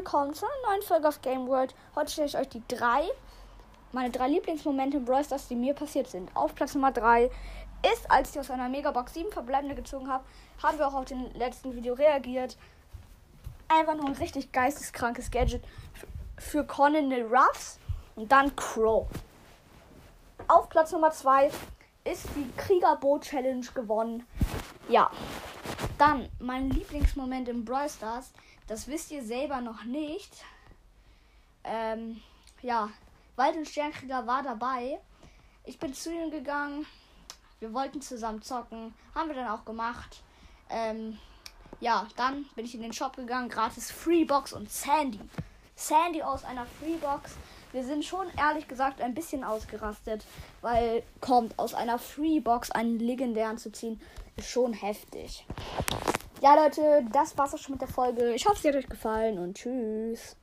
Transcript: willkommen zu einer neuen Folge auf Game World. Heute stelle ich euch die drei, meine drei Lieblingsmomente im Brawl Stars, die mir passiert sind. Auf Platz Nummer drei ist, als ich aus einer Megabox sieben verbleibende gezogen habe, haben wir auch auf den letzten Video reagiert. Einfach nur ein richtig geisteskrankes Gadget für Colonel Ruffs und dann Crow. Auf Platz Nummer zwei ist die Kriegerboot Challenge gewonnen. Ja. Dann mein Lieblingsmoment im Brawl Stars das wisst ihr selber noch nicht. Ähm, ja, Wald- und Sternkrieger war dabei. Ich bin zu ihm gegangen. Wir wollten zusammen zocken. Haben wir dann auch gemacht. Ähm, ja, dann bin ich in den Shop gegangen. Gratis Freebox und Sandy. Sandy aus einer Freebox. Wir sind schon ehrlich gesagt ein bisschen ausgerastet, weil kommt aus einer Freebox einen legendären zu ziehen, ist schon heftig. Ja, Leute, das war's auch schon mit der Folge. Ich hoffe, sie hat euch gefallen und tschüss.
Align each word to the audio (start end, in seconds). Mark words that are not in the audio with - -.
willkommen 0.00 0.32
zu 0.32 0.46
einer 0.46 0.72
neuen 0.72 0.82
Folge 0.82 1.08
auf 1.08 1.20
Game 1.20 1.46
World. 1.46 1.74
Heute 1.94 2.10
stelle 2.10 2.26
ich 2.28 2.38
euch 2.38 2.48
die 2.48 2.62
drei, 2.68 3.02
meine 3.92 4.10
drei 4.10 4.28
Lieblingsmomente 4.28 4.96
im 4.96 5.04
Brawl 5.04 5.22
Stars, 5.24 5.48
die 5.48 5.56
mir 5.56 5.74
passiert 5.74 6.06
sind. 6.08 6.34
Auf 6.34 6.54
Platz 6.54 6.74
Nummer 6.74 6.90
drei 6.90 7.30
ist, 7.92 8.10
als 8.10 8.30
ich 8.30 8.40
aus 8.40 8.50
einer 8.50 8.68
Megabox 8.68 9.12
sieben 9.12 9.30
verbleibende 9.30 9.74
gezogen 9.74 10.08
habe, 10.08 10.24
haben 10.62 10.78
wir 10.78 10.88
auch 10.88 10.94
auf 10.94 11.04
den 11.04 11.34
letzten 11.34 11.74
Video 11.74 11.94
reagiert. 11.94 12.56
Einfach 13.68 13.94
nur 13.94 14.06
ein 14.06 14.14
richtig 14.14 14.52
geisteskrankes 14.52 15.30
Gadget 15.30 15.62
für 16.38 16.64
Colonel 16.64 17.26
Ruffs 17.26 17.78
und 18.16 18.32
dann 18.32 18.56
Crow. 18.56 19.06
Auf 20.48 20.70
Platz 20.70 20.92
Nummer 20.92 21.10
zwei 21.10 21.50
ist 22.04 22.26
die 22.36 22.50
Kriegerboot 22.56 23.24
Challenge 23.24 23.66
gewonnen. 23.74 24.26
Ja. 24.90 25.10
Dann 25.98 26.28
mein 26.38 26.70
Lieblingsmoment 26.70 27.48
im 27.48 27.64
Brawl 27.64 27.88
Stars 27.88 28.32
das 28.70 28.86
wisst 28.86 29.10
ihr 29.10 29.24
selber 29.24 29.60
noch 29.60 29.82
nicht. 29.82 30.32
Ähm, 31.64 32.22
ja, 32.62 32.88
Wald- 33.34 33.56
und 33.56 33.68
Sternkrieger 33.68 34.28
war 34.28 34.44
dabei. 34.44 35.00
Ich 35.64 35.80
bin 35.80 35.92
zu 35.92 36.14
ihm 36.14 36.30
gegangen. 36.30 36.86
Wir 37.58 37.74
wollten 37.74 38.00
zusammen 38.00 38.42
zocken. 38.42 38.94
Haben 39.12 39.28
wir 39.28 39.34
dann 39.34 39.48
auch 39.48 39.64
gemacht. 39.64 40.22
Ähm, 40.68 41.18
ja, 41.80 42.06
dann 42.14 42.44
bin 42.54 42.64
ich 42.64 42.76
in 42.76 42.82
den 42.82 42.92
Shop 42.92 43.16
gegangen. 43.16 43.48
Gratis 43.48 43.90
Freebox 43.90 44.52
und 44.52 44.70
Sandy. 44.70 45.18
Sandy 45.80 46.22
aus 46.22 46.44
einer 46.44 46.66
Freebox. 46.78 47.32
Wir 47.72 47.84
sind 47.84 48.04
schon 48.04 48.26
ehrlich 48.36 48.68
gesagt 48.68 49.00
ein 49.00 49.14
bisschen 49.14 49.44
ausgerastet, 49.44 50.24
weil 50.60 51.02
kommt 51.20 51.58
aus 51.58 51.72
einer 51.72 51.98
Freebox 51.98 52.70
einen 52.70 52.98
legendären 52.98 53.56
zu 53.56 53.72
ziehen, 53.72 54.00
ist 54.36 54.50
schon 54.50 54.74
heftig. 54.74 55.46
Ja, 56.42 56.54
Leute, 56.54 57.06
das 57.12 57.36
war's 57.38 57.54
auch 57.54 57.58
schon 57.58 57.72
mit 57.72 57.80
der 57.80 57.88
Folge. 57.88 58.34
Ich 58.34 58.46
hoffe, 58.46 58.60
sie 58.60 58.68
hat 58.68 58.76
euch 58.76 58.88
gefallen 58.88 59.38
und 59.38 59.56
tschüss. 59.56 60.36